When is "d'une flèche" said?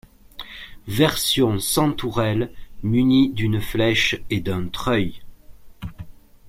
3.31-4.19